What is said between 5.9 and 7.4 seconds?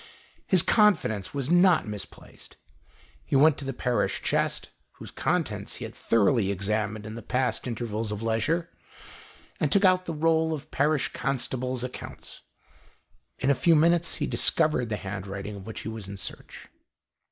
thoroughly examined in